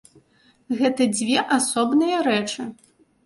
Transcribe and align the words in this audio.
Гэта 0.77 1.07
дзве 1.17 1.43
асобныя 1.57 2.17
рэчы. 2.31 2.67